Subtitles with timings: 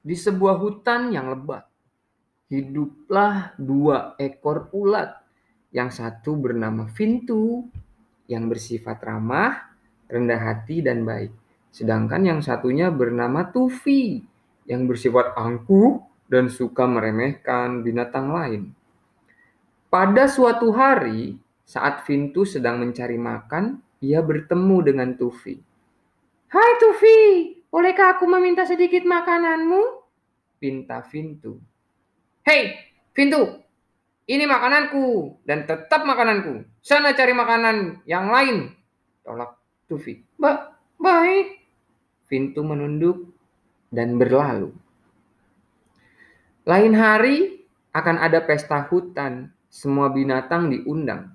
[0.00, 1.68] Di sebuah hutan yang lebat,
[2.48, 5.20] hiduplah dua ekor ulat.
[5.70, 7.68] Yang satu bernama Vintu,
[8.26, 9.70] yang bersifat ramah,
[10.10, 11.30] rendah hati, dan baik.
[11.70, 14.18] Sedangkan yang satunya bernama Tufi,
[14.66, 18.74] yang bersifat angkuh dan suka meremehkan binatang lain.
[19.90, 25.54] Pada suatu hari, saat Vintu sedang mencari makan, ia bertemu dengan Tufi.
[26.50, 27.18] Hai Tufi,
[27.70, 30.02] bolehkah aku meminta sedikit makananmu?
[30.60, 31.56] Pinta Vintu.
[32.44, 32.76] Hei,
[33.16, 33.62] Vintu,
[34.30, 36.62] ini makananku dan tetap makananku.
[36.78, 38.70] Sana cari makanan yang lain.
[39.26, 39.58] Tolak
[39.90, 40.22] Tufi.
[40.38, 40.70] Ba
[41.00, 41.58] baik.
[42.30, 43.34] Vintu menunduk
[43.90, 44.70] dan berlalu.
[46.62, 49.50] Lain hari akan ada pesta hutan.
[49.66, 51.34] Semua binatang diundang.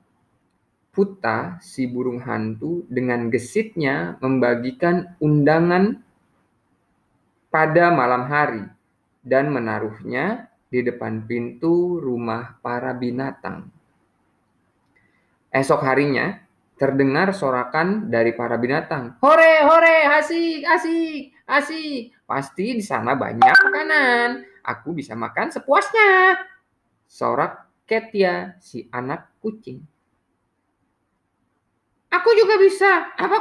[0.96, 6.05] Puta, si burung hantu, dengan gesitnya membagikan undangan
[7.56, 8.68] pada malam hari
[9.24, 13.72] dan menaruhnya di depan pintu rumah para binatang.
[15.56, 16.36] Esok harinya
[16.76, 19.16] terdengar sorakan dari para binatang.
[19.24, 22.12] Hore, hore, asik, asik, asik.
[22.28, 24.44] Pasti di sana banyak makanan.
[24.76, 26.36] Aku bisa makan sepuasnya.
[27.08, 29.80] Sorak Ketia, si anak kucing.
[32.12, 33.16] Aku juga bisa.
[33.16, 33.40] Apa,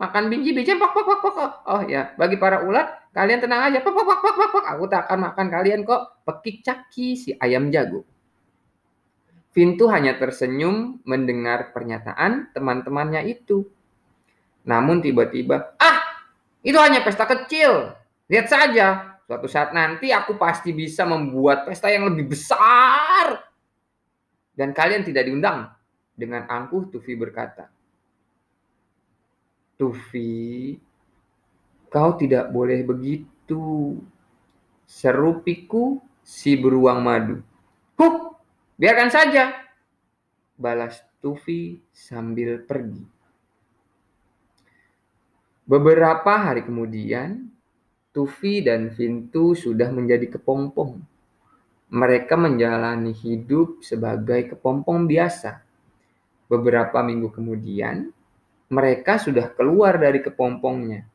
[0.00, 1.52] Makan biji-biji, pok, pok, pok, pok.
[1.68, 3.84] Oh ya, bagi para ulat, Kalian tenang aja.
[3.84, 4.64] Pok, pok, pok, pok, pok.
[4.64, 6.24] Aku tak akan makan kalian kok.
[6.24, 8.08] Pekik caki si ayam jago.
[9.52, 13.68] Vintu hanya tersenyum mendengar pernyataan teman-temannya itu.
[14.64, 16.24] Namun tiba-tiba, ah,
[16.64, 17.92] itu hanya pesta kecil.
[18.32, 23.44] Lihat saja, suatu saat nanti aku pasti bisa membuat pesta yang lebih besar.
[24.56, 25.68] Dan kalian tidak diundang.
[26.16, 27.68] Dengan angkuh Tufi berkata,
[29.82, 30.78] Tufi,
[31.90, 33.98] Kau tidak boleh begitu.
[34.86, 37.42] Seru Piku si beruang madu.
[37.98, 38.38] Huh,
[38.78, 39.50] biarkan saja.
[40.54, 43.02] Balas Tufi sambil pergi.
[45.66, 47.50] Beberapa hari kemudian,
[48.14, 51.02] Tufi dan Vintu sudah menjadi kepompong.
[51.90, 55.58] Mereka menjalani hidup sebagai kepompong biasa.
[56.46, 58.14] Beberapa minggu kemudian,
[58.72, 61.12] mereka sudah keluar dari kepompongnya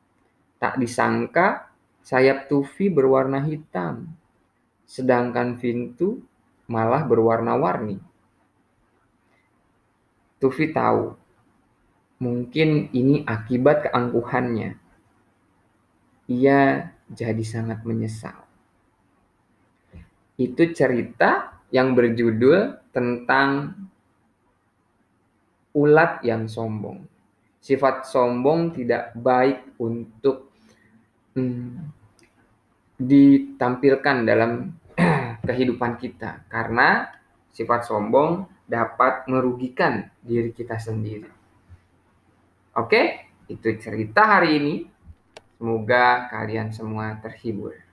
[0.58, 1.70] Tak disangka
[2.02, 4.10] sayap Tufi berwarna hitam,
[4.82, 6.18] sedangkan Vintu
[6.66, 8.02] malah berwarna-warni.
[10.42, 11.14] Tufi tahu,
[12.18, 14.74] mungkin ini akibat keangkuhannya.
[16.26, 18.34] Ia jadi sangat menyesal.
[20.34, 23.78] Itu cerita yang berjudul tentang
[25.70, 27.17] ulat yang sombong.
[27.68, 30.56] Sifat sombong tidak baik untuk
[31.36, 31.84] hmm,
[32.96, 34.72] ditampilkan dalam
[35.48, 37.12] kehidupan kita karena
[37.52, 41.28] sifat sombong dapat merugikan diri kita sendiri.
[42.72, 44.74] Oke, itu cerita hari ini.
[45.60, 47.87] Semoga kalian semua terhibur.